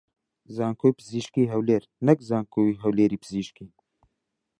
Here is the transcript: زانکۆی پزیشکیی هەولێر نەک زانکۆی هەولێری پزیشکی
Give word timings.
زانکۆی 0.55 0.97
پزیشکیی 0.97 1.51
هەولێر 1.53 1.83
نەک 2.07 2.19
زانکۆی 2.29 2.79
هەولێری 2.83 3.21
پزیشکی 3.23 3.67